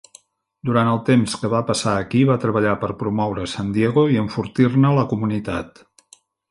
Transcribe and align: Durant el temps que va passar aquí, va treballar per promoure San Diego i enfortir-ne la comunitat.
Durant 0.69 0.87
el 0.93 1.01
temps 1.09 1.35
que 1.41 1.51
va 1.51 1.59
passar 1.67 1.93
aquí, 2.05 2.23
va 2.31 2.39
treballar 2.47 2.73
per 2.85 2.91
promoure 3.05 3.47
San 3.55 3.71
Diego 3.79 4.09
i 4.15 4.21
enfortir-ne 4.27 4.99
la 5.01 5.09
comunitat. 5.15 5.89